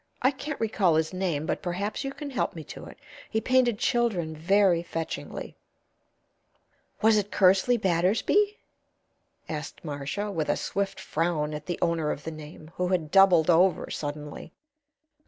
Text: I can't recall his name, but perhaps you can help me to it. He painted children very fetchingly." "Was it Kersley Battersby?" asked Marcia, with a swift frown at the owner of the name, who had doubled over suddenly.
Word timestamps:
I 0.23 0.31
can't 0.31 0.59
recall 0.59 0.95
his 0.95 1.13
name, 1.13 1.45
but 1.45 1.61
perhaps 1.61 2.03
you 2.03 2.11
can 2.11 2.31
help 2.31 2.55
me 2.55 2.63
to 2.63 2.85
it. 2.85 2.97
He 3.29 3.39
painted 3.39 3.77
children 3.77 4.35
very 4.35 4.81
fetchingly." 4.81 5.57
"Was 7.03 7.17
it 7.17 7.29
Kersley 7.31 7.77
Battersby?" 7.77 8.57
asked 9.47 9.85
Marcia, 9.85 10.31
with 10.31 10.49
a 10.49 10.57
swift 10.57 10.99
frown 10.99 11.53
at 11.53 11.67
the 11.67 11.77
owner 11.83 12.09
of 12.09 12.23
the 12.23 12.31
name, 12.31 12.71
who 12.77 12.87
had 12.87 13.11
doubled 13.11 13.51
over 13.51 13.91
suddenly. 13.91 14.51